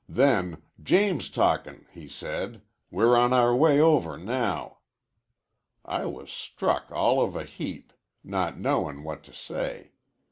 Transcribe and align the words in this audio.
Then, 0.09 0.63
'James 0.81 1.29
talkin',' 1.29 1.85
he 1.91 2.07
said. 2.07 2.63
'We're 2.89 3.15
on 3.15 3.33
our 3.33 3.55
way 3.55 3.79
over 3.79 4.17
now.' 4.17 4.79
I 5.85 6.07
was 6.07 6.31
struck 6.31 6.91
all 6.91 7.21
of 7.21 7.35
a 7.35 7.43
heap, 7.43 7.93
not 8.23 8.57
knowin' 8.59 9.03
what 9.03 9.21
to 9.25 9.33
say. 9.35 9.91